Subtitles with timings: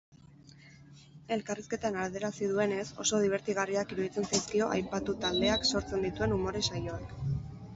[1.35, 7.15] Elkarrizketan adierazi duenez, oso dibertigarriak iruditzen zaizkio aipatu taldeak sortzen dituen umore-saioak.